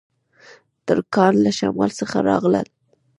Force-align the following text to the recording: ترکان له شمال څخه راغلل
ترکان 0.85 1.33
له 1.43 1.51
شمال 1.57 1.91
څخه 1.99 2.17
راغلل 2.29 2.67